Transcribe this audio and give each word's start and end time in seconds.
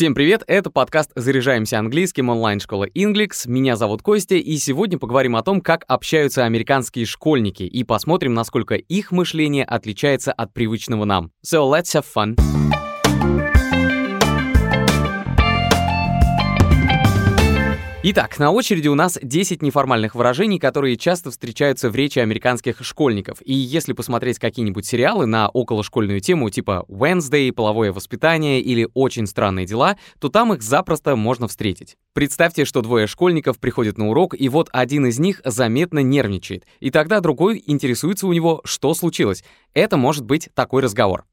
Всем 0.00 0.14
привет, 0.14 0.42
это 0.46 0.70
подкаст 0.70 1.10
«Заряжаемся 1.14 1.78
английским» 1.78 2.30
онлайн-школы 2.30 2.90
Inglix. 2.94 3.42
Меня 3.44 3.76
зовут 3.76 4.00
Костя, 4.00 4.36
и 4.36 4.56
сегодня 4.56 4.98
поговорим 4.98 5.36
о 5.36 5.42
том, 5.42 5.60
как 5.60 5.84
общаются 5.88 6.46
американские 6.46 7.04
школьники, 7.04 7.64
и 7.64 7.84
посмотрим, 7.84 8.32
насколько 8.32 8.76
их 8.76 9.12
мышление 9.12 9.62
отличается 9.62 10.32
от 10.32 10.54
привычного 10.54 11.04
нам. 11.04 11.32
So 11.44 11.70
let's 11.70 11.94
have 11.94 12.06
fun. 12.16 12.34
Итак, 18.02 18.38
на 18.38 18.50
очереди 18.50 18.88
у 18.88 18.94
нас 18.94 19.18
10 19.20 19.60
неформальных 19.60 20.14
выражений, 20.14 20.58
которые 20.58 20.96
часто 20.96 21.30
встречаются 21.30 21.90
в 21.90 21.94
речи 21.94 22.18
американских 22.18 22.82
школьников. 22.82 23.42
И 23.44 23.52
если 23.52 23.92
посмотреть 23.92 24.38
какие-нибудь 24.38 24.86
сериалы 24.86 25.26
на 25.26 25.50
околошкольную 25.50 26.20
тему 26.20 26.48
типа 26.48 26.86
Wednesday, 26.88 27.52
половое 27.52 27.92
воспитание 27.92 28.62
или 28.62 28.88
очень 28.94 29.26
странные 29.26 29.66
дела, 29.66 29.98
то 30.18 30.30
там 30.30 30.54
их 30.54 30.62
запросто 30.62 31.14
можно 31.14 31.46
встретить. 31.46 31.98
Представьте, 32.14 32.64
что 32.64 32.80
двое 32.80 33.06
школьников 33.06 33.58
приходят 33.58 33.98
на 33.98 34.08
урок, 34.08 34.34
и 34.34 34.48
вот 34.48 34.70
один 34.72 35.04
из 35.04 35.18
них 35.18 35.42
заметно 35.44 35.98
нервничает, 35.98 36.64
и 36.78 36.90
тогда 36.90 37.20
другой 37.20 37.62
интересуется 37.66 38.26
у 38.26 38.32
него, 38.32 38.62
что 38.64 38.94
случилось. 38.94 39.44
Это 39.74 39.98
может 39.98 40.24
быть 40.24 40.48
такой 40.54 40.80
разговор. 40.80 41.26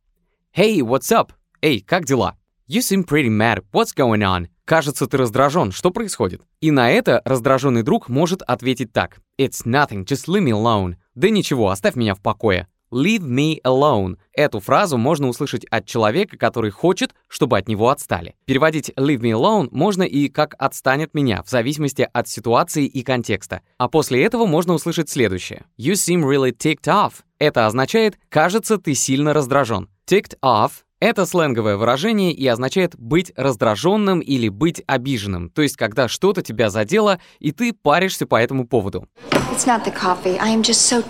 Hey, 0.54 0.80
what's 0.80 1.18
up? 1.18 1.30
Эй, 1.62 1.80
как 1.80 2.04
дела? 2.04 2.36
You 2.68 2.81
seem 2.81 3.06
pretty 3.06 3.30
mad. 3.30 3.64
What's 3.72 3.95
going 3.95 4.20
on? 4.22 4.48
Кажется, 4.68 5.08
ты 5.08 5.16
раздражен. 5.16 5.72
Что 5.72 5.92
происходит? 5.92 6.42
И 6.60 6.72
на 6.72 6.92
это 6.92 7.22
раздраженный 7.24 7.84
друг 7.84 8.10
может 8.10 8.42
ответить 8.42 8.92
так. 8.92 9.20
It's 9.40 9.66
nothing, 9.66 10.04
just 10.04 10.28
leave 10.28 10.44
me 10.44 10.52
alone. 10.52 10.96
Да 11.16 11.30
ничего, 11.30 11.70
оставь 11.70 11.96
меня 11.96 12.16
в 12.16 12.20
покое. 12.20 12.68
Leave 12.92 13.22
me 13.22 13.62
alone. 13.64 14.18
Эту 14.34 14.60
фразу 14.60 14.98
можно 14.98 15.30
услышать 15.30 15.64
от 15.72 15.86
человека, 15.86 16.38
который 16.38 16.72
хочет, 16.72 17.16
чтобы 17.30 17.58
от 17.58 17.70
него 17.70 17.88
отстали. 17.90 18.36
Переводить 18.44 18.90
leave 18.98 19.22
me 19.22 19.32
alone 19.32 19.70
можно 19.72 20.04
и 20.04 20.28
как 20.28 20.54
«отстань 20.60 21.04
от 21.04 21.14
меня», 21.14 21.44
в 21.44 21.50
зависимости 21.50 22.08
от 22.12 22.28
ситуации 22.28 22.86
и 22.86 23.04
контекста. 23.04 23.62
А 23.78 23.88
после 23.88 24.22
этого 24.22 24.46
можно 24.46 24.74
услышать 24.74 25.09
следующее. 25.09 25.64
You 25.80 25.94
seem 25.94 26.24
really 26.24 26.52
ticked 26.52 26.88
off. 26.88 27.24
Это 27.40 27.68
означает 27.68 28.20
«кажется, 28.28 28.78
ты 28.78 28.96
сильно 28.96 29.31
раздражен». 29.31 29.88
Ticked 30.09 30.38
off 30.44 30.72
это 31.00 31.26
сленговое 31.26 31.78
выражение 31.78 32.34
и 32.34 32.48
означает 32.48 32.95
быть 32.98 33.31
раздраженным 33.36 34.20
или 34.20 34.50
быть 34.50 34.84
обиженным, 34.88 35.50
то 35.50 35.62
есть 35.62 35.78
когда 35.78 36.08
что-то 36.08 36.42
тебя 36.42 36.70
задело, 36.70 37.20
и 37.40 37.52
ты 37.52 37.73
паришься 37.73 38.26
по 38.26 38.36
этому 38.36 38.67
поводу. 38.67 39.08
So 39.58 41.03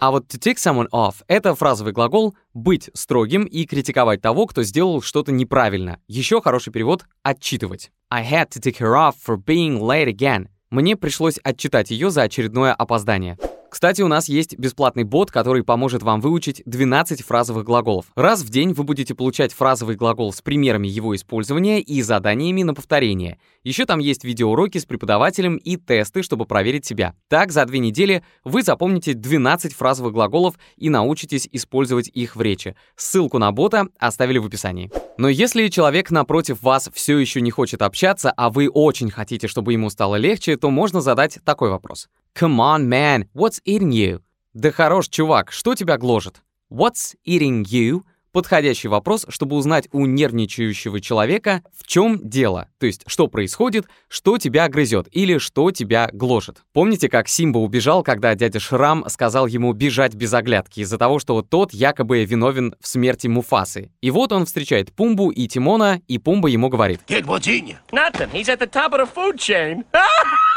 а 0.00 0.10
вот 0.10 0.26
to 0.26 0.38
tick 0.38 0.56
someone 0.56 0.88
off— 0.92 1.14
это 1.28 1.54
фразовый 1.54 1.92
глагол 1.92 2.34
«быть 2.54 2.90
строгим» 2.94 3.44
и 3.44 3.64
критиковать 3.64 4.20
того, 4.20 4.46
кто 4.46 4.62
сделал 4.62 5.00
что-то 5.00 5.32
неправильно. 5.32 5.98
Еще 6.08 6.40
хороший 6.40 6.72
перевод— 6.72 7.04
«отчитывать». 7.22 7.90
I 8.10 8.22
had 8.24 8.50
to 8.50 8.60
tick 8.60 8.78
her 8.78 8.94
off 8.94 9.14
for 9.26 9.36
being 9.36 9.78
late 9.78 10.08
again. 10.08 10.48
Мне 10.70 10.96
пришлось 10.96 11.38
отчитать 11.42 11.90
ее 11.90 12.10
за 12.10 12.22
очередное 12.22 12.74
опоздание. 12.74 13.38
Кстати, 13.72 14.02
у 14.02 14.06
нас 14.06 14.28
есть 14.28 14.58
бесплатный 14.58 15.04
бот, 15.04 15.30
который 15.30 15.64
поможет 15.64 16.02
вам 16.02 16.20
выучить 16.20 16.62
12 16.66 17.22
фразовых 17.22 17.64
глаголов. 17.64 18.04
Раз 18.14 18.42
в 18.42 18.50
день 18.50 18.74
вы 18.74 18.84
будете 18.84 19.14
получать 19.14 19.54
фразовый 19.54 19.96
глагол 19.96 20.30
с 20.30 20.42
примерами 20.42 20.88
его 20.88 21.16
использования 21.16 21.80
и 21.80 22.02
заданиями 22.02 22.64
на 22.64 22.74
повторение. 22.74 23.38
Еще 23.64 23.86
там 23.86 23.98
есть 23.98 24.24
видеоуроки 24.24 24.76
с 24.76 24.84
преподавателем 24.84 25.56
и 25.56 25.78
тесты, 25.78 26.22
чтобы 26.22 26.44
проверить 26.44 26.84
себя. 26.84 27.14
Так, 27.28 27.50
за 27.50 27.64
две 27.64 27.78
недели 27.78 28.22
вы 28.44 28.62
запомните 28.62 29.14
12 29.14 29.72
фразовых 29.72 30.12
глаголов 30.12 30.56
и 30.76 30.90
научитесь 30.90 31.48
использовать 31.50 32.08
их 32.08 32.36
в 32.36 32.42
речи. 32.42 32.76
Ссылку 32.96 33.38
на 33.38 33.52
бота 33.52 33.86
оставили 33.98 34.36
в 34.36 34.44
описании. 34.44 34.90
Но 35.16 35.30
если 35.30 35.68
человек 35.68 36.10
напротив 36.10 36.60
вас 36.60 36.90
все 36.92 37.16
еще 37.16 37.40
не 37.40 37.50
хочет 37.50 37.80
общаться, 37.80 38.32
а 38.36 38.50
вы 38.50 38.68
очень 38.68 39.10
хотите, 39.10 39.48
чтобы 39.48 39.72
ему 39.72 39.88
стало 39.88 40.16
легче, 40.16 40.58
то 40.58 40.68
можно 40.68 41.00
задать 41.00 41.38
такой 41.42 41.70
вопрос. 41.70 42.10
Come 42.34 42.60
on, 42.60 42.88
man, 42.88 43.26
what's 43.34 43.60
eating 43.66 43.90
you? 43.90 44.22
Да 44.54 44.70
хорош, 44.70 45.08
чувак, 45.08 45.52
что 45.52 45.74
тебя 45.74 45.98
гложет? 45.98 46.42
What's 46.70 47.14
eating 47.26 47.64
you? 47.64 48.02
Подходящий 48.32 48.88
вопрос, 48.88 49.26
чтобы 49.28 49.56
узнать 49.56 49.88
у 49.92 50.06
нервничающего 50.06 51.02
человека, 51.02 51.62
в 51.76 51.86
чем 51.86 52.18
дело, 52.26 52.68
то 52.78 52.86
есть 52.86 53.02
что 53.06 53.28
происходит, 53.28 53.84
что 54.08 54.38
тебя 54.38 54.66
грызет 54.68 55.06
или 55.12 55.36
что 55.36 55.70
тебя 55.70 56.08
гложет. 56.10 56.62
Помните, 56.72 57.10
как 57.10 57.28
Симба 57.28 57.58
убежал, 57.58 58.02
когда 58.02 58.34
дядя 58.34 58.58
Шрам 58.58 59.04
сказал 59.08 59.46
ему 59.46 59.74
бежать 59.74 60.14
без 60.14 60.32
оглядки 60.32 60.80
из-за 60.80 60.96
того, 60.96 61.18
что 61.18 61.42
тот 61.42 61.74
якобы 61.74 62.24
виновен 62.24 62.74
в 62.80 62.88
смерти 62.88 63.26
Муфасы. 63.26 63.90
И 64.00 64.10
вот 64.10 64.32
он 64.32 64.46
встречает 64.46 64.94
Пумбу 64.94 65.30
и 65.30 65.46
Тимона, 65.46 66.00
и 66.08 66.16
Пумба 66.16 66.48
ему 66.48 66.70
говорит. 66.70 67.00
You? 67.08 67.76
Nothing. 67.92 68.30
He's 68.32 68.48
at 68.48 68.58
the 68.58 68.66
top 68.66 68.94
of 68.94 69.00
the 69.00 69.06
food 69.06 69.36
chain. 69.36 69.84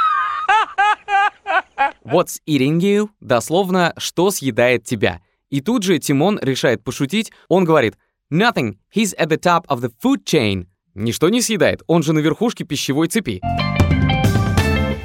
What's 2.03 2.40
eating 2.47 2.79
you? 2.79 3.09
Дословно, 3.19 3.94
что 3.97 4.31
съедает 4.31 4.84
тебя. 4.84 5.22
И 5.50 5.62
тут 5.62 5.84
же 5.84 6.00
Тимон 6.00 6.40
решает 6.41 6.84
пошутить. 6.84 7.31
Он 7.47 7.66
говорит 7.66 7.96
Nothing, 8.31 8.78
he's 8.94 9.16
at 9.18 9.28
the 9.28 9.38
top 9.38 9.68
of 9.68 9.81
the 9.81 9.91
food 10.03 10.23
chain. 10.25 10.68
Ничто 10.96 11.29
не 11.29 11.41
съедает, 11.41 11.84
он 11.88 12.03
же 12.03 12.13
на 12.13 12.19
верхушке 12.19 12.63
пищевой 12.63 13.07
цепи. 13.07 13.41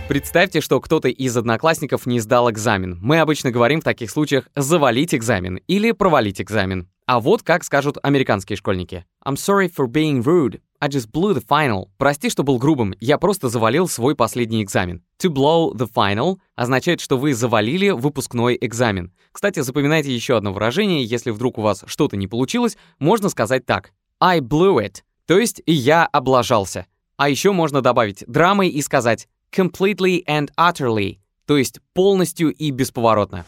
Представьте, 0.09 0.61
что 0.61 0.81
кто-то 0.81 1.09
из 1.09 1.37
одноклассников 1.37 2.07
не 2.07 2.19
сдал 2.19 2.51
экзамен. 2.51 2.99
Мы 3.01 3.21
обычно 3.21 3.53
говорим 3.53 3.81
в 3.81 3.85
таких 3.85 4.11
случаях 4.11 4.49
«завалить 4.57 5.15
экзамен» 5.15 5.61
или 5.69 5.93
«провалить 5.93 6.41
экзамен». 6.41 6.89
А 7.07 7.21
вот 7.21 7.43
как 7.43 7.63
скажут 7.63 7.97
американские 8.03 8.57
школьники. 8.57 9.05
I'm 9.25 9.37
sorry 9.37 9.69
for 9.69 9.87
being 9.87 10.23
rude. 10.23 10.61
I 10.83 10.89
just 10.89 11.11
blew 11.13 11.35
the 11.35 11.45
final. 11.47 11.91
Прости, 11.99 12.31
что 12.31 12.43
был 12.43 12.57
грубым, 12.57 12.95
я 13.01 13.19
просто 13.19 13.51
завалил 13.51 13.87
свой 13.87 14.17
последний 14.17 14.63
экзамен. 14.63 15.03
To 15.23 15.29
blow 15.29 15.75
the 15.75 15.87
final 15.93 16.39
означает, 16.55 17.03
что 17.03 17.19
вы 17.19 17.35
завалили 17.35 17.91
выпускной 17.91 18.57
экзамен. 18.59 19.13
Кстати, 19.31 19.61
запоминайте 19.61 20.15
еще 20.15 20.39
одно 20.39 20.55
выражение, 20.55 21.05
если 21.05 21.31
вдруг 21.31 21.59
у 21.59 21.63
вас 21.63 21.85
что-то 21.87 22.17
не 22.17 22.27
получилось, 22.27 22.79
можно 22.99 23.29
сказать 23.29 23.67
так. 23.67 23.93
I 24.21 24.41
blew 24.41 24.83
it, 24.83 25.03
то 25.27 25.39
есть 25.39 25.63
я 25.67 26.07
облажался. 26.07 26.87
А 27.19 27.29
еще 27.29 27.53
можно 27.53 27.83
добавить 27.83 28.25
драмой 28.27 28.71
и 28.71 28.81
сказать 28.81 29.29
completely 29.55 30.25
and 30.27 30.49
utterly, 30.59 31.19
то 31.47 31.57
есть 31.57 31.81
полностью 31.95 32.51
и 32.53 32.71
бесповоротно. 32.71 33.45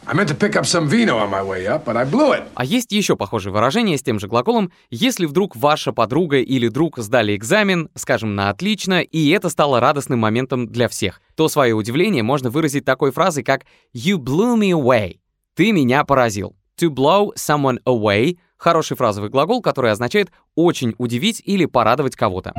Up. 1.65 2.47
А 2.55 2.65
есть 2.65 2.91
еще 2.91 3.15
похожее 3.15 3.53
выражение 3.53 3.97
с 3.97 4.03
тем 4.03 4.19
же 4.19 4.27
глаголом, 4.27 4.71
если 4.89 5.25
вдруг 5.25 5.55
ваша 5.55 5.91
подруга 5.91 6.37
или 6.39 6.67
друг 6.67 6.97
сдали 6.97 7.35
экзамен, 7.35 7.89
скажем, 7.95 8.35
на 8.35 8.49
отлично, 8.49 9.01
и 9.01 9.29
это 9.29 9.49
стало 9.49 9.79
радостным 9.79 10.19
моментом 10.19 10.67
для 10.67 10.87
всех, 10.87 11.21
то 11.35 11.47
свое 11.47 11.73
удивление 11.73 12.23
можно 12.23 12.49
выразить 12.49 12.85
такой 12.85 13.11
фразой, 13.11 13.43
как 13.43 13.65
«You 13.95 14.17
blew 14.17 14.57
me 14.57 14.71
away»— 14.71 15.19
«ты 15.55 15.71
меня 15.71 16.03
поразил». 16.03 16.55
To 16.79 16.89
blow 16.89 17.31
someone 17.35 17.77
away— 17.85 18.37
хороший 18.57 18.97
фразовый 18.97 19.29
глагол, 19.29 19.61
который 19.61 19.91
означает 19.91 20.31
«очень 20.55 20.95
удивить» 20.97 21.41
или 21.45 21.65
«порадовать 21.65 22.15
кого-то». 22.15 22.53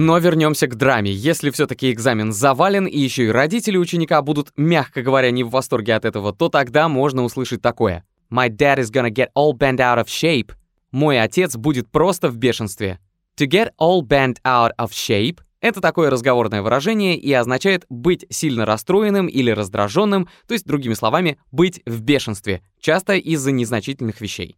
Но 0.00 0.18
вернемся 0.18 0.68
к 0.68 0.76
драме. 0.76 1.10
Если 1.10 1.50
все-таки 1.50 1.90
экзамен 1.90 2.32
завален, 2.32 2.86
и 2.86 2.96
еще 2.96 3.24
и 3.24 3.30
родители 3.32 3.76
ученика 3.76 4.22
будут, 4.22 4.52
мягко 4.56 5.02
говоря, 5.02 5.32
не 5.32 5.42
в 5.42 5.50
восторге 5.50 5.96
от 5.96 6.04
этого, 6.04 6.32
то 6.32 6.48
тогда 6.48 6.88
можно 6.88 7.24
услышать 7.24 7.62
такое. 7.62 8.04
My 8.30 8.48
dad 8.48 8.78
is 8.78 8.92
gonna 8.92 9.10
get 9.10 9.30
all 9.36 9.58
bent 9.58 9.78
out 9.78 9.98
of 9.98 10.06
shape. 10.06 10.52
Мой 10.92 11.20
отец 11.20 11.56
будет 11.56 11.90
просто 11.90 12.28
в 12.28 12.36
бешенстве. 12.36 13.00
To 13.40 13.48
get 13.48 13.72
all 13.76 14.02
bent 14.06 14.36
out 14.44 14.70
of 14.78 14.92
shape 14.92 15.40
это 15.60 15.80
такое 15.80 16.10
разговорное 16.10 16.62
выражение 16.62 17.16
и 17.16 17.32
означает 17.32 17.84
быть 17.88 18.24
сильно 18.30 18.64
расстроенным 18.64 19.26
или 19.26 19.50
раздраженным, 19.50 20.28
то 20.46 20.54
есть, 20.54 20.66
другими 20.66 20.94
словами, 20.94 21.38
быть 21.50 21.80
в 21.86 22.00
бешенстве, 22.00 22.62
часто 22.80 23.14
из-за 23.14 23.50
незначительных 23.50 24.20
вещей. 24.20 24.56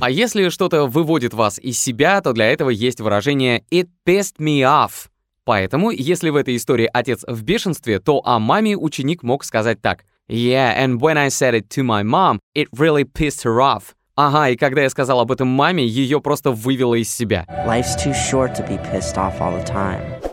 А 0.00 0.10
если 0.10 0.48
что-то 0.48 0.86
выводит 0.86 1.34
вас 1.34 1.58
из 1.58 1.78
себя, 1.78 2.20
то 2.20 2.32
для 2.32 2.46
этого 2.50 2.70
есть 2.70 3.00
выражение 3.00 3.64
«it 3.70 3.88
pissed 4.06 4.38
me 4.38 4.60
off». 4.60 5.08
Поэтому, 5.44 5.90
если 5.90 6.30
в 6.30 6.36
этой 6.36 6.56
истории 6.56 6.88
отец 6.92 7.24
в 7.26 7.42
бешенстве, 7.42 7.98
то 7.98 8.22
о 8.24 8.38
маме 8.38 8.76
ученик 8.76 9.22
мог 9.22 9.44
сказать 9.44 9.82
так. 9.82 10.04
«Yeah, 10.28 10.78
and 10.78 11.00
when 11.00 11.18
I 11.18 11.28
said 11.28 11.54
it 11.54 11.68
to 11.70 11.82
my 11.82 12.04
mom, 12.04 12.38
it 12.54 12.68
really 12.72 13.04
pissed 13.04 13.42
her 13.42 13.60
off». 13.60 13.94
Ага, 14.14 14.50
и 14.50 14.56
когда 14.56 14.82
я 14.82 14.90
сказал 14.90 15.20
об 15.20 15.32
этом 15.32 15.48
маме, 15.48 15.86
ее 15.86 16.20
просто 16.20 16.50
вывело 16.50 16.94
из 16.94 17.10
себя. 17.10 17.46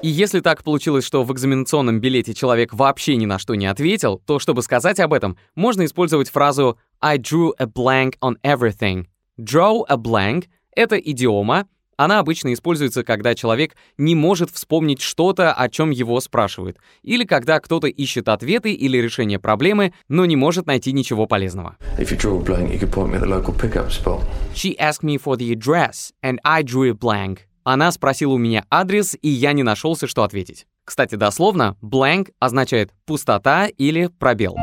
И 0.02 0.08
если 0.10 0.42
так 0.42 0.64
получилось, 0.64 1.06
что 1.06 1.24
в 1.24 1.32
экзаменационном 1.32 2.02
билете 2.02 2.34
человек 2.34 2.74
вообще 2.74 3.16
ни 3.16 3.26
на 3.26 3.40
что 3.40 3.56
не 3.56 3.68
ответил, 3.68 4.22
то 4.26 4.40
чтобы 4.40 4.64
сказать 4.64 5.00
об 5.00 5.14
этом, 5.14 5.38
можно 5.56 5.86
использовать 5.86 6.30
фразу 6.30 6.78
I 7.02 7.18
drew 7.18 7.54
a 7.58 7.66
blank 7.66 8.16
on 8.22 8.36
everything. 8.44 9.06
Draw 9.40 9.86
a 9.88 9.96
blank— 9.96 10.48
это 10.76 10.98
идиома, 10.98 11.68
Она 12.00 12.20
обычно 12.20 12.54
используется, 12.54 13.04
когда 13.04 13.36
человек 13.36 13.76
не 13.98 14.16
может 14.16 14.50
вспомнить 14.52 15.02
что-то, 15.02 15.52
о 15.52 15.68
чем 15.68 15.90
его 15.90 16.22
спрашивают, 16.22 16.78
или 17.04 17.26
когда 17.26 17.60
кто-то 17.60 17.88
ищет 17.88 18.30
ответы 18.30 18.72
или 18.72 18.98
решение 19.00 19.38
проблемы, 19.38 19.92
но 20.08 20.24
не 20.24 20.38
может 20.38 20.66
найти 20.66 20.94
ничего 20.94 21.26
полезного. 21.26 21.76
She 24.54 24.78
asked 24.80 25.04
me 25.04 25.22
for 25.22 25.36
the 25.36 25.52
address, 25.52 26.14
and 26.24 26.38
I 26.46 26.64
drew 26.64 26.90
a 26.90 26.94
blank. 26.94 27.40
Она 27.66 27.92
спросила 27.92 28.32
у 28.32 28.38
меня 28.38 28.64
адрес, 28.72 29.18
и 29.22 29.28
я 29.28 29.52
не 29.52 29.64
нашелся, 29.64 30.08
что 30.08 30.24
ответить. 30.24 30.68
Кстати, 30.86 31.16
дословно, 31.16 31.76
blank 31.84 32.30
означает 32.40 32.92
пустота 33.06 33.68
или 33.68 34.10
пробел. 34.20 34.56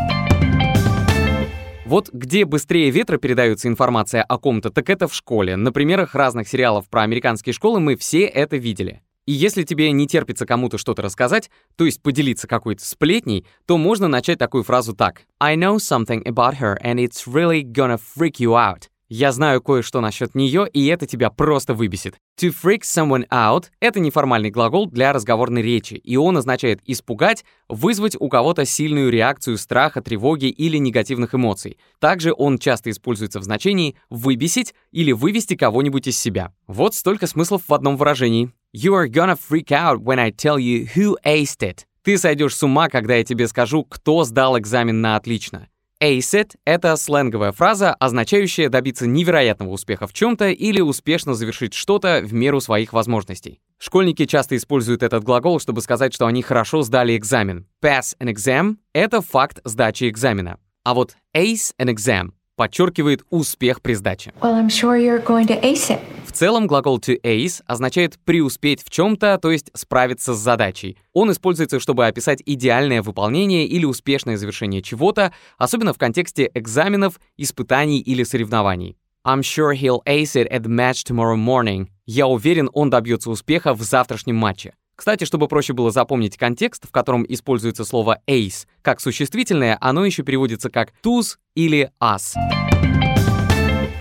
Вот 1.86 2.10
где 2.12 2.44
быстрее 2.44 2.90
ветра 2.90 3.16
передается 3.16 3.68
информация 3.68 4.24
о 4.24 4.38
ком-то, 4.38 4.70
так 4.70 4.90
это 4.90 5.06
в 5.06 5.14
школе. 5.14 5.54
На 5.54 5.70
примерах 5.70 6.16
разных 6.16 6.48
сериалов 6.48 6.88
про 6.90 7.02
американские 7.02 7.52
школы 7.52 7.78
мы 7.78 7.94
все 7.94 8.24
это 8.24 8.56
видели. 8.56 9.02
И 9.24 9.30
если 9.30 9.62
тебе 9.62 9.92
не 9.92 10.08
терпится 10.08 10.46
кому-то 10.46 10.78
что-то 10.78 11.02
рассказать, 11.02 11.48
то 11.76 11.84
есть 11.84 12.02
поделиться 12.02 12.48
какой-то 12.48 12.84
сплетней, 12.84 13.46
то 13.66 13.78
можно 13.78 14.08
начать 14.08 14.36
такую 14.36 14.64
фразу 14.64 14.96
так. 14.96 15.22
I 15.38 15.54
know 15.54 15.76
something 15.76 16.24
about 16.24 16.58
her 16.58 16.76
and 16.82 16.96
it's 16.96 17.24
really 17.24 17.62
gonna 17.62 17.98
freak 17.98 18.40
you 18.40 18.56
out. 18.56 18.88
Я 19.08 19.30
знаю 19.30 19.62
кое-что 19.62 20.00
насчет 20.00 20.34
нее, 20.34 20.68
и 20.68 20.86
это 20.86 21.06
тебя 21.06 21.30
просто 21.30 21.74
выбесит. 21.74 22.16
To 22.40 22.52
freak 22.52 22.80
someone 22.82 23.28
out— 23.28 23.66
это 23.80 24.00
неформальный 24.00 24.50
глагол 24.50 24.86
для 24.86 25.12
разговорной 25.12 25.62
речи, 25.62 25.94
и 25.94 26.16
он 26.16 26.36
означает 26.36 26.80
испугать, 26.86 27.44
вызвать 27.68 28.16
у 28.18 28.28
кого-то 28.28 28.64
сильную 28.64 29.10
реакцию 29.10 29.58
страха, 29.58 30.02
тревоги 30.02 30.46
или 30.46 30.76
негативных 30.78 31.36
эмоций. 31.36 31.78
Также 32.00 32.34
он 32.36 32.58
часто 32.58 32.90
используется 32.90 33.38
в 33.38 33.44
значении 33.44 33.94
«выбесить» 34.10 34.74
или 34.90 35.12
«вывести 35.12 35.54
кого-нибудь 35.54 36.08
из 36.08 36.18
себя». 36.18 36.52
Вот 36.66 36.96
столько 36.96 37.28
смыслов 37.28 37.62
в 37.68 37.74
одном 37.74 37.96
выражении. 37.96 38.50
You 38.74 38.92
are 38.94 39.08
gonna 39.08 39.38
freak 39.38 39.68
out 39.68 40.02
when 40.02 40.18
I 40.18 40.32
tell 40.32 40.58
you 40.58 40.88
who 40.96 41.14
aced 41.24 41.62
it. 41.62 41.84
Ты 42.02 42.18
сойдешь 42.18 42.56
с 42.56 42.62
ума, 42.62 42.88
когда 42.88 43.14
я 43.14 43.24
тебе 43.24 43.46
скажу, 43.46 43.84
кто 43.84 44.24
сдал 44.24 44.58
экзамен 44.58 45.00
на 45.00 45.16
отлично. 45.16 45.68
Ace 46.06 46.34
it— 46.34 46.52
это 46.64 46.94
сленговая 46.94 47.50
фраза, 47.50 47.92
означающая 47.92 48.68
добиться 48.68 49.08
невероятного 49.08 49.70
успеха 49.70 50.06
в 50.06 50.12
чем-то 50.12 50.50
или 50.50 50.80
успешно 50.80 51.34
завершить 51.34 51.74
что-то 51.74 52.20
в 52.22 52.32
меру 52.32 52.60
своих 52.60 52.92
возможностей. 52.92 53.60
Школьники 53.76 54.24
часто 54.24 54.56
используют 54.56 55.02
этот 55.02 55.24
глагол, 55.24 55.58
чтобы 55.58 55.80
сказать, 55.80 56.14
что 56.14 56.26
они 56.26 56.42
хорошо 56.42 56.82
сдали 56.82 57.16
экзамен. 57.16 57.66
Pass 57.82 58.16
an 58.20 58.32
exam— 58.32 58.76
это 58.92 59.20
факт 59.20 59.58
сдачи 59.64 60.08
экзамена. 60.08 60.60
А 60.84 60.94
вот 60.94 61.16
ace 61.36 61.72
an 61.80 61.92
exam 61.92 62.35
подчеркивает 62.56 63.24
успех 63.30 63.80
при 63.82 63.94
сдаче. 63.94 64.32
Well, 64.40 64.66
sure. 64.66 66.00
В 66.24 66.32
целом 66.32 66.66
глагол 66.66 66.98
to 66.98 67.20
ace 67.22 67.62
означает 67.66 68.18
преуспеть 68.24 68.82
в 68.82 68.90
чем-то, 68.90 69.38
то 69.40 69.50
есть 69.50 69.70
справиться 69.74 70.34
с 70.34 70.38
задачей. 70.38 70.98
Он 71.12 71.30
используется, 71.30 71.78
чтобы 71.78 72.06
описать 72.06 72.42
идеальное 72.44 73.02
выполнение 73.02 73.66
или 73.66 73.84
успешное 73.84 74.36
завершение 74.36 74.82
чего-то, 74.82 75.32
особенно 75.58 75.92
в 75.92 75.98
контексте 75.98 76.50
экзаменов, 76.54 77.20
испытаний 77.36 78.00
или 78.00 78.24
соревнований. 78.24 78.96
I'm 79.24 79.42
sure 79.42 79.72
he'll 79.72 80.04
ace 80.06 80.36
it 80.36 80.48
at 80.50 80.62
the 80.62 80.68
match 80.68 81.04
tomorrow 81.04 81.36
morning. 81.36 81.88
Я 82.06 82.28
уверен, 82.28 82.70
он 82.72 82.90
добьется 82.90 83.28
успеха 83.30 83.74
в 83.74 83.82
завтрашнем 83.82 84.36
матче. 84.36 84.74
Кстати, 84.96 85.24
чтобы 85.24 85.46
проще 85.46 85.74
было 85.74 85.90
запомнить 85.90 86.38
контекст, 86.38 86.88
в 86.88 86.90
котором 86.90 87.24
используется 87.28 87.84
слово 87.84 88.20
ace, 88.26 88.66
как 88.82 89.00
существительное, 89.00 89.76
оно 89.80 90.04
еще 90.06 90.22
переводится 90.22 90.70
как 90.70 90.92
туз 91.02 91.38
или 91.54 91.90
ас. 92.00 92.34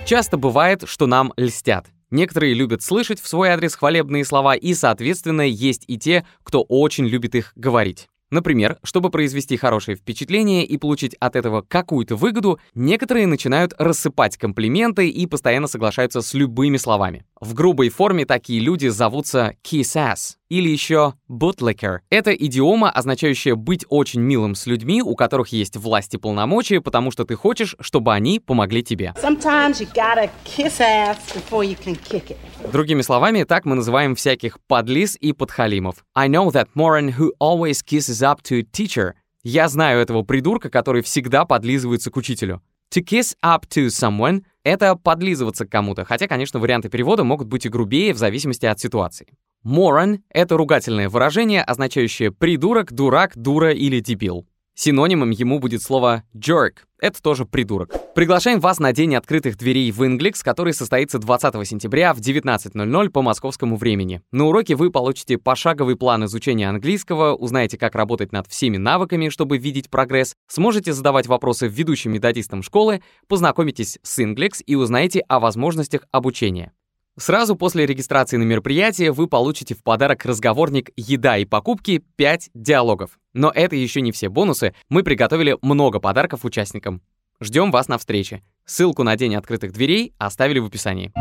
Часто 0.06 0.38
бывает, 0.38 0.83
что 0.88 1.06
нам 1.06 1.33
льстят. 1.36 1.88
Некоторые 2.12 2.53
любят 2.53 2.81
слышать 2.81 3.19
в 3.19 3.27
свой 3.27 3.50
адрес 3.50 3.75
хвалебные 3.75 4.24
слова, 4.24 4.56
и, 4.56 4.74
соответственно, 4.74 5.42
есть 5.42 5.83
и 5.88 5.97
те, 5.97 6.25
кто 6.44 6.62
очень 6.62 7.06
любит 7.06 7.36
их 7.36 7.51
говорить. 7.56 8.07
Например, 8.31 8.77
чтобы 8.83 9.12
произвести 9.12 9.56
хорошее 9.56 9.95
впечатление 9.95 10.66
и 10.66 10.77
получить 10.77 11.16
от 11.19 11.36
этого 11.36 11.62
какую-то 11.62 12.16
выгоду, 12.16 12.60
некоторые 12.74 13.27
начинают 13.27 13.74
рассыпать 13.77 14.38
комплименты 14.38 15.10
и 15.10 15.27
постоянно 15.27 15.68
соглашаются 15.68 16.22
с 16.22 16.33
любыми 16.33 16.77
словами. 16.77 17.25
В 17.39 17.54
грубой 17.54 17.89
форме 17.89 18.25
такие 18.25 18.60
люди 18.60 18.88
зовутся 18.88 19.54
kiss 19.63 19.95
ass 19.95 20.38
или 20.50 20.69
еще 20.69 21.13
bootlicker. 21.30 22.00
Это 22.10 22.33
идиома, 22.33 22.89
означающая 22.89 23.56
быть 23.56 23.86
очень 23.89 24.22
милым 24.22 24.56
с 24.56 24.66
людьми, 24.66 25.01
у 25.01 25.16
которых 25.16 25.50
есть 25.50 25.77
власть 25.77 26.13
и 26.13 26.18
полномочия, 26.18 26.81
потому 26.81 27.12
что 27.12 27.25
ты 27.25 27.36
хочешь, 27.36 27.75
чтобы 27.80 28.13
они 28.13 28.39
помогли 28.39 28.83
тебе. 28.83 29.13
Sometimes 29.22 29.80
you 29.80 29.88
gotta 29.94 30.30
kiss 30.45 30.80
ass 30.80 31.18
before 31.33 31.63
you 31.63 31.77
can 31.83 31.95
kick 31.95 32.31
it. 32.31 32.38
Другими 32.71 33.01
словами, 33.01 33.44
так 33.44 33.65
мы 33.65 33.75
называем 33.75 34.15
всяких 34.15 34.59
подлиз 34.67 35.17
и 35.19 35.33
подхалимов. 35.33 36.06
I 36.15 36.27
know 36.27 36.51
that 36.51 36.67
moron 36.75 37.15
who 37.17 37.31
always 37.39 37.81
kisses 37.85 38.21
up 38.21 38.41
to 38.44 38.63
teacher. 38.71 39.13
Я 39.44 39.69
знаю 39.69 40.01
этого 40.01 40.23
придурка, 40.23 40.69
который 40.69 41.01
всегда 41.01 41.45
подлизывается 41.45 42.12
к 42.12 42.17
учителю. 42.17 42.62
To 42.94 43.03
kiss 43.03 43.35
up 43.44 43.63
to 43.69 43.88
someone— 43.88 44.44
это 44.63 44.95
подлизываться 44.95 45.65
к 45.65 45.69
кому-то, 45.69 46.06
хотя, 46.06 46.27
конечно, 46.27 46.59
варианты 46.59 46.89
перевода 46.89 47.23
могут 47.23 47.47
быть 47.47 47.65
и 47.65 47.69
грубее 47.69 48.13
в 48.13 48.17
зависимости 48.17 48.65
от 48.65 48.79
ситуации. 48.79 49.27
Moron— 49.65 50.19
это 50.29 50.57
ругательное 50.57 51.09
выражение, 51.09 51.63
означающее 51.63 52.31
придурок, 52.31 52.94
дурак, 52.94 53.35
дура 53.35 53.71
или 53.71 54.00
дебил. 54.00 54.47
Синонимом 54.77 55.30
ему 55.30 55.60
будет 55.60 55.81
слово 55.81 56.24
jerk. 56.36 56.80
Это 57.00 57.22
тоже 57.22 57.45
придурок. 57.45 57.94
Приглашаем 58.13 58.60
вас 58.60 58.77
на 58.80 58.92
День 58.92 59.16
открытых 59.16 59.57
дверей 59.57 59.89
в 59.92 60.01
Inglix, 60.04 60.44
который 60.44 60.74
состоится 60.74 61.18
20 61.18 61.66
сентября 61.66 62.13
в 62.13 62.19
19.00 62.19 63.10
по 63.10 63.22
московскому 63.22 63.77
времени. 63.77 64.22
На 64.33 64.45
уроке 64.45 64.75
вы 64.75 64.92
получите 64.92 65.38
пошаговый 65.38 65.95
план 65.95 66.25
изучения 66.25 66.68
английского, 66.68 67.36
узнаете, 67.36 67.77
как 67.77 67.95
работать 67.95 68.33
над 68.33 68.48
всеми 68.48 68.75
навыками, 68.75 69.30
чтобы 69.30 69.57
видеть 69.57 69.89
прогресс, 69.89 70.36
сможете 70.48 70.92
задавать 70.92 71.27
вопросы 71.27 71.68
ведущим 71.68 72.12
методистам 72.12 72.62
школы, 72.62 73.01
познакомитесь 73.30 73.98
с 74.04 74.19
Inglix 74.19 74.62
и 74.66 74.75
узнаете 74.75 75.22
о 75.22 75.39
возможностях 75.39 76.06
обучения. 76.12 76.74
Сразу 77.17 77.56
после 77.56 77.85
регистрации 77.85 78.35
на 78.35 78.44
мероприятие 78.44 79.13
вы 79.13 79.27
получите 79.27 79.73
в 79.73 79.81
подарок 79.83 80.25
разговорник 80.25 80.89
«Еда 80.97 81.38
и 81.38 81.45
покупки» 81.45 82.03
5 82.17 82.50
диалогов. 82.53 83.17
Но 83.33 83.51
это 83.56 83.77
еще 83.77 84.01
не 84.01 84.12
все 84.12 84.27
бонусы, 84.27 84.75
мы 84.89 85.01
приготовили 85.01 85.57
много 85.62 86.01
подарков 86.01 86.44
участникам. 86.44 87.01
Ждем 87.39 87.71
вас 87.71 87.88
на 87.88 87.97
встрече. 87.97 88.44
Ссылку 88.65 89.03
на 89.03 89.15
День 89.15 89.35
открытых 89.35 89.71
дверей 89.71 90.13
оставили 90.17 90.59
в 90.59 90.65
описании. 90.65 91.13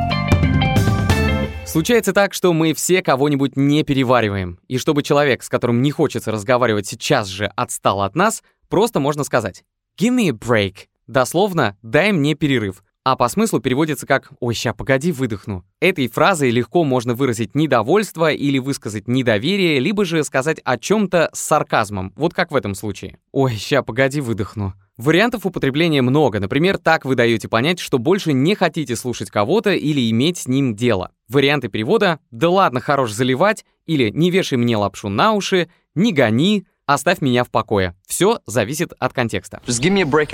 Случается 1.65 2.13
так, 2.13 2.35
что 2.35 2.53
мы 2.53 2.75
все 2.75 3.01
кого-нибудь 3.01 3.57
не 3.57 3.85
перевариваем. 3.85 4.59
И 4.67 4.79
чтобы 4.79 5.05
человек, 5.05 5.45
с 5.45 5.49
которым 5.49 5.81
не 5.81 5.93
хочется 5.93 6.33
разговаривать 6.33 6.89
сейчас 6.89 7.29
же, 7.29 7.47
отстал 7.55 8.03
от 8.03 8.17
нас, 8.17 8.43
просто 8.69 8.99
можно 8.99 9.23
сказать 9.23 9.63
«Give 9.97 10.17
me 10.17 10.29
a 10.29 10.33
break». 10.33 10.89
Дословно 11.07 11.77
«дай 11.83 12.11
мне 12.11 12.35
перерыв» 12.35 12.83
а 13.05 13.17
по 13.17 13.29
смыслу 13.29 13.61
переводится 13.61 14.07
как 14.07 14.31
«Ой, 14.41 14.55
ща, 14.55 14.73
погоди, 14.73 15.13
выдохну». 15.13 15.63
Этой 15.79 16.09
фразой 16.09 16.51
легко 16.51 16.85
можно 16.85 17.15
выразить 17.15 17.55
недовольство 17.55 18.33
или 18.33 18.59
высказать 18.59 19.07
недоверие, 19.07 19.79
либо 19.79 20.07
же 20.07 20.25
сказать 20.25 20.59
о 20.65 20.79
чем-то 20.79 21.29
с 21.35 21.39
сарказмом, 21.39 22.15
вот 22.17 22.33
как 22.33 22.51
в 22.51 22.57
этом 22.57 22.75
случае. 22.75 23.19
«Ой, 23.31 23.57
ща, 23.57 23.83
погоди, 23.83 24.23
выдохну». 24.23 24.73
Вариантов 24.97 25.45
употребления 25.45 26.03
много. 26.03 26.41
Например, 26.41 26.79
так 26.79 27.05
вы 27.05 27.15
даете 27.15 27.49
понять, 27.49 27.79
что 27.79 27.99
больше 27.99 28.33
не 28.33 28.55
хотите 28.55 28.97
слушать 28.97 29.29
кого-то 29.29 29.73
или 29.75 30.09
иметь 30.11 30.39
с 30.39 30.49
ним 30.49 30.75
дело. 30.75 31.11
Варианты 31.29 31.69
перевода 31.69 32.21
«да 32.31 32.49
ладно, 32.49 32.81
хорош 32.81 33.11
заливать» 33.13 33.67
или 33.87 34.09
«не 34.11 34.31
вешай 34.31 34.57
мне 34.57 34.77
лапшу 34.77 35.09
на 35.09 35.33
уши», 35.33 35.69
«не 35.95 36.13
гони», 36.13 36.67
Оставь 36.87 37.23
меня 37.23 37.45
в 37.45 37.51
покое. 37.51 37.95
Все 38.07 38.41
зависит 38.47 38.93
от 38.99 39.15
контекста. 39.15 39.63
Break 39.67 40.33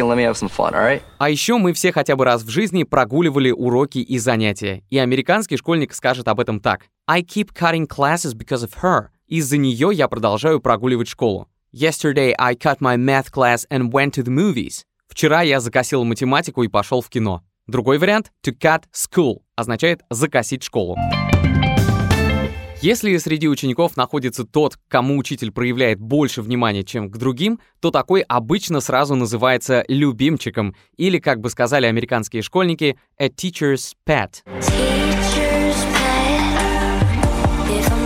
fun? 0.50 1.00
А 1.18 1.30
еще 1.30 1.58
мы 1.58 1.72
все 1.72 1.92
хотя 1.92 2.16
бы 2.16 2.24
раз 2.24 2.42
в 2.42 2.48
жизни 2.48 2.82
прогуливали 2.82 3.52
уроки 3.52 3.98
и 3.98 4.18
занятия. 4.18 4.82
И 4.90 4.98
американский 4.98 5.56
школьник 5.56 5.94
скажет 5.94 6.26
об 6.26 6.40
этом 6.40 6.58
так. 6.58 6.86
I 7.06 7.22
keep 7.22 7.52
cutting 7.54 7.86
classes 7.86 8.34
because 8.34 8.66
of 8.66 8.82
her. 8.82 9.08
Из-за 9.28 9.58
нее 9.58 9.90
я 9.92 10.08
продолжаю 10.08 10.60
прогуливать 10.60 11.06
школу. 11.06 11.46
Yesterday 11.72 12.34
I 12.36 12.56
cut 12.56 12.78
my 12.80 12.96
math 12.96 13.30
class 13.32 13.64
and 13.70 13.92
went 13.92 14.14
to 14.14 14.24
the 14.24 14.34
movies. 14.34 14.82
Вчера 15.06 15.42
я 15.42 15.60
закосил 15.60 16.02
математику 16.02 16.64
и 16.64 16.68
пошел 16.68 17.00
в 17.00 17.08
кино. 17.08 17.44
Другой 17.68 17.98
вариант 17.98 18.32
to 18.44 18.52
cut 18.52 18.82
school 18.92 19.42
означает 19.54 20.02
закосить 20.10 20.64
школу. 20.64 20.96
Если 22.82 23.14
среди 23.18 23.46
учеников 23.46 23.98
находится 23.98 24.44
тот, 24.44 24.78
кому 24.88 25.18
учитель 25.18 25.52
проявляет 25.52 26.00
больше 26.00 26.40
внимания, 26.40 26.82
чем 26.82 27.10
к 27.10 27.18
другим, 27.18 27.60
то 27.78 27.90
такой 27.90 28.22
обычно 28.22 28.80
сразу 28.80 29.14
называется 29.14 29.84
любимчиком, 29.86 30.74
или, 30.96 31.18
как 31.18 31.40
бы 31.40 31.50
сказали 31.50 31.84
американские 31.84 32.40
школьники, 32.40 32.98
a 33.18 33.28
teacher's 33.28 33.92
pet. 34.06 34.42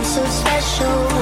So 0.03 0.23
special? 0.25 1.15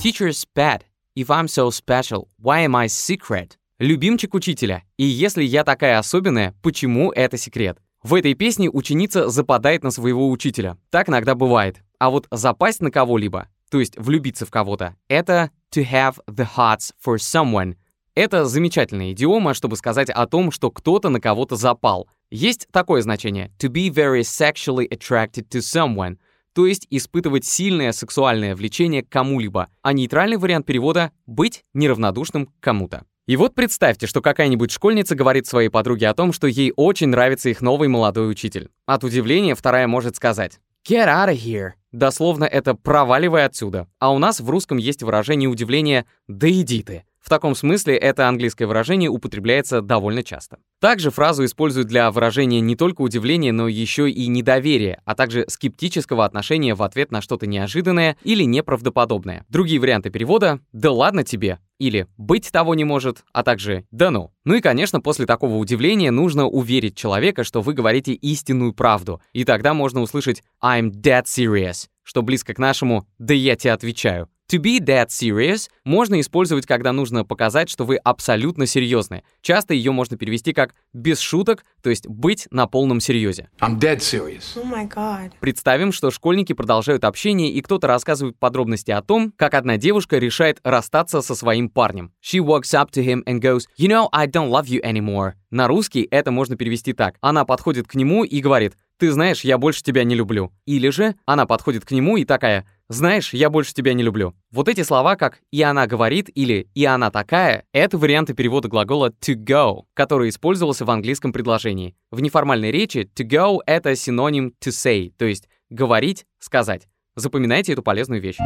Teacher's 0.00 0.44
pet. 0.54 0.82
If 1.16 1.30
I'm 1.30 1.48
so 1.48 1.70
special, 1.70 2.28
why 2.36 2.64
am 2.64 2.74
I 2.74 2.88
secret? 2.88 3.56
Любимчик 3.78 4.34
учителя. 4.34 4.82
И 4.96 5.04
если 5.04 5.44
я 5.44 5.62
такая 5.62 5.98
особенная, 5.98 6.54
почему 6.62 7.12
это 7.12 7.36
секрет? 7.36 7.78
В 8.02 8.14
этой 8.14 8.34
песне 8.34 8.70
ученица 8.70 9.28
западает 9.28 9.82
на 9.82 9.90
своего 9.90 10.30
учителя. 10.30 10.78
Так 10.90 11.08
иногда 11.08 11.34
бывает. 11.34 11.82
А 11.98 12.10
вот 12.10 12.28
запасть 12.30 12.80
на 12.80 12.92
кого-либо, 12.92 13.48
то 13.70 13.80
есть 13.80 13.98
влюбиться 13.98 14.46
в 14.46 14.50
кого-то, 14.50 14.94
это 15.08 15.50
to 15.74 15.84
have 15.84 16.16
the 16.28 16.46
hearts 16.56 16.92
for 17.04 17.16
someone. 17.16 17.76
Это 18.14 18.44
замечательная 18.44 19.12
идиома, 19.12 19.52
чтобы 19.52 19.76
сказать 19.76 20.10
о 20.10 20.26
том, 20.26 20.52
что 20.52 20.70
кто-то 20.70 21.08
на 21.08 21.20
кого-то 21.20 21.56
запал. 21.56 22.08
Есть 22.30 22.68
такое 22.72 23.02
значение 23.02 23.50
to 23.58 23.68
be 23.68 23.88
very 23.90 24.20
sexually 24.20 24.88
attracted 24.88 25.48
to 25.48 25.58
someone, 25.58 26.18
то 26.52 26.66
есть 26.66 26.86
испытывать 26.90 27.44
сильное 27.44 27.92
сексуальное 27.92 28.54
влечение 28.54 29.02
к 29.02 29.08
кому-либо, 29.08 29.68
а 29.82 29.92
нейтральный 29.92 30.36
вариант 30.36 30.66
перевода— 30.66 31.12
быть 31.26 31.64
неравнодушным 31.74 32.48
кому-то. 32.60 33.04
И 33.28 33.36
вот 33.36 33.54
представьте, 33.54 34.06
что 34.06 34.22
какая-нибудь 34.22 34.70
школьница 34.70 35.14
говорит 35.14 35.46
своей 35.46 35.68
подруге 35.68 36.08
о 36.08 36.14
том, 36.14 36.32
что 36.32 36.46
ей 36.46 36.72
очень 36.74 37.08
нравится 37.08 37.50
их 37.50 37.60
новый 37.60 37.86
молодой 37.86 38.30
учитель. 38.30 38.70
От 38.86 39.04
удивления 39.04 39.54
вторая 39.54 39.86
может 39.86 40.16
сказать 40.16 40.60
«Get 40.88 41.08
out 41.08 41.28
of 41.28 41.36
here!» 41.36 41.72
Дословно 41.92 42.44
это 42.44 42.72
«проваливай 42.72 43.44
отсюда». 43.44 43.86
А 43.98 44.14
у 44.14 44.18
нас 44.18 44.40
в 44.40 44.48
русском 44.48 44.78
есть 44.78 45.02
выражение 45.02 45.46
удивления 45.46 46.06
«да 46.26 46.48
иди 46.48 46.82
ты». 46.82 47.04
В 47.20 47.28
таком 47.28 47.54
смысле 47.54 47.96
это 47.96 48.28
английское 48.28 48.66
выражение 48.66 49.10
употребляется 49.10 49.82
довольно 49.82 50.22
часто. 50.22 50.58
Также 50.80 51.10
фразу 51.10 51.44
используют 51.44 51.88
для 51.88 52.10
выражения 52.10 52.60
не 52.60 52.76
только 52.76 53.02
удивления, 53.02 53.52
но 53.52 53.68
еще 53.68 54.10
и 54.10 54.28
недоверия, 54.28 55.02
а 55.04 55.14
также 55.14 55.44
скептического 55.48 56.24
отношения 56.24 56.74
в 56.74 56.82
ответ 56.82 57.10
на 57.10 57.20
что-то 57.20 57.46
неожиданное 57.46 58.16
или 58.22 58.44
неправдоподобное. 58.44 59.44
Другие 59.48 59.80
варианты 59.80 60.10
перевода 60.10 60.60
«да 60.72 60.92
ладно 60.92 61.24
тебе» 61.24 61.58
или 61.78 62.06
«быть 62.16 62.50
того 62.50 62.74
не 62.74 62.84
может», 62.84 63.24
а 63.32 63.42
также 63.42 63.84
«да 63.90 64.10
ну». 64.10 64.32
Ну 64.44 64.54
и, 64.54 64.60
конечно, 64.60 65.00
после 65.00 65.26
такого 65.26 65.56
удивления 65.56 66.10
нужно 66.10 66.46
уверить 66.46 66.96
человека, 66.96 67.44
что 67.44 67.60
вы 67.60 67.74
говорите 67.74 68.12
истинную 68.12 68.72
правду, 68.72 69.20
и 69.32 69.44
тогда 69.44 69.74
можно 69.74 70.00
услышать 70.00 70.42
«I'm 70.62 70.90
dead 70.90 71.24
serious», 71.24 71.88
что 72.02 72.22
близко 72.22 72.54
к 72.54 72.58
нашему 72.58 73.06
«да 73.18 73.34
я 73.34 73.56
тебе 73.56 73.72
отвечаю». 73.72 74.28
To 74.50 74.58
be 74.58 74.80
dead 74.80 75.08
serious 75.08 75.68
можно 75.84 76.18
использовать, 76.20 76.64
когда 76.64 76.94
нужно 76.94 77.22
показать, 77.22 77.68
что 77.68 77.84
вы 77.84 77.96
абсолютно 77.96 78.64
серьезны. 78.64 79.22
Часто 79.42 79.74
ее 79.74 79.92
можно 79.92 80.16
перевести 80.16 80.54
как 80.54 80.74
«без 80.94 81.20
шуток», 81.20 81.66
то 81.82 81.90
есть 81.90 82.08
«быть 82.08 82.48
на 82.50 82.66
полном 82.66 83.00
серьезе». 83.00 83.50
I'm 83.60 83.78
dead 83.78 83.98
serious. 83.98 84.56
Oh 84.56 84.64
my 84.64 84.88
god. 84.88 85.32
Представим, 85.40 85.92
что 85.92 86.10
школьники 86.10 86.54
продолжают 86.54 87.04
общение, 87.04 87.52
и 87.52 87.60
кто-то 87.60 87.88
рассказывает 87.88 88.38
подробности 88.38 88.90
о 88.90 89.02
том, 89.02 89.34
как 89.36 89.52
одна 89.52 89.76
девушка 89.76 90.16
решает 90.16 90.60
расстаться 90.64 91.20
со 91.20 91.34
своим 91.34 91.68
парнем. 91.68 92.14
She 92.24 92.40
walks 92.40 92.72
up 92.72 92.90
to 92.92 93.04
him 93.04 93.22
and 93.24 93.40
goes, 93.40 93.64
«You 93.78 93.88
know, 93.88 94.08
I 94.12 94.26
don't 94.26 94.48
love 94.48 94.64
you 94.64 94.82
anymore». 94.82 95.32
На 95.50 95.68
русский 95.68 96.08
это 96.10 96.30
можно 96.30 96.56
перевести 96.56 96.94
так. 96.94 97.16
Она 97.20 97.44
подходит 97.44 97.86
к 97.86 97.94
нему 97.94 98.24
и 98.24 98.40
говорит, 98.40 98.76
«Ты 98.98 99.12
знаешь, 99.12 99.42
я 99.42 99.58
больше 99.58 99.82
тебя 99.82 100.04
не 100.04 100.14
люблю». 100.14 100.52
Или 100.64 100.88
же 100.88 101.16
она 101.26 101.44
подходит 101.44 101.84
к 101.84 101.90
нему 101.90 102.16
и 102.16 102.24
такая, 102.24 102.66
«Знаешь, 102.90 103.34
я 103.34 103.50
больше 103.50 103.74
тебя 103.74 103.92
не 103.92 104.02
люблю». 104.02 104.34
Вот 104.50 104.66
эти 104.66 104.82
слова, 104.82 105.16
как 105.16 105.40
«и 105.52 105.60
она 105.60 105.86
говорит» 105.86 106.30
или 106.34 106.70
«и 106.74 106.86
она 106.86 107.10
такая»— 107.10 107.64
это 107.72 107.98
варианты 107.98 108.32
перевода 108.32 108.68
глагола 108.68 109.12
to 109.20 109.34
go, 109.34 109.82
который 109.92 110.30
использовался 110.30 110.86
в 110.86 110.90
английском 110.90 111.34
предложении. 111.34 111.94
В 112.10 112.22
неформальной 112.22 112.70
речи 112.70 113.06
to 113.14 113.28
go— 113.28 113.58
это 113.66 113.94
синоним 113.94 114.54
to 114.64 114.70
say, 114.70 115.12
то 115.18 115.26
есть 115.26 115.50
говорить, 115.68 116.24
сказать. 116.38 116.88
Запоминайте 117.14 117.74
эту 117.74 117.82
полезную 117.82 118.22
вещь. 118.22 118.38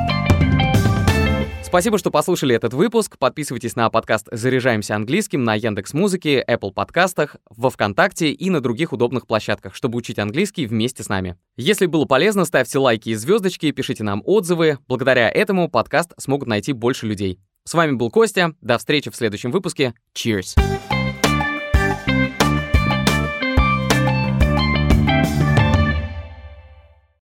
Спасибо, 1.72 1.96
что 1.96 2.10
послушали 2.10 2.54
этот 2.54 2.74
выпуск. 2.74 3.16
Подписывайтесь 3.16 3.76
на 3.76 3.88
подкаст 3.88 4.28
«Заряжаемся 4.30 4.94
английским» 4.94 5.42
на 5.42 5.54
Яндекс 5.54 5.94
Музыке, 5.94 6.44
Apple 6.46 6.70
подкастах, 6.70 7.36
во 7.48 7.70
Вконтакте 7.70 8.30
и 8.30 8.50
на 8.50 8.60
других 8.60 8.92
удобных 8.92 9.26
площадках, 9.26 9.74
чтобы 9.74 9.96
учить 9.96 10.18
английский 10.18 10.66
вместе 10.66 11.02
с 11.02 11.08
нами. 11.08 11.38
Если 11.56 11.86
было 11.86 12.04
полезно, 12.04 12.44
ставьте 12.44 12.78
лайки 12.78 13.08
и 13.08 13.14
звездочки, 13.14 13.70
пишите 13.70 14.04
нам 14.04 14.20
отзывы. 14.26 14.80
Благодаря 14.86 15.30
этому 15.30 15.70
подкаст 15.70 16.12
смогут 16.18 16.46
найти 16.46 16.74
больше 16.74 17.06
людей. 17.06 17.40
С 17.64 17.72
вами 17.72 17.92
был 17.92 18.10
Костя. 18.10 18.52
До 18.60 18.76
встречи 18.76 19.10
в 19.10 19.16
следующем 19.16 19.50
выпуске. 19.50 19.94
Cheers! 20.14 20.81